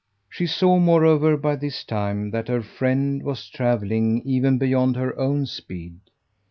[0.31, 5.45] She saw moreover by this time that her friend was travelling even beyond her own
[5.45, 5.99] speed.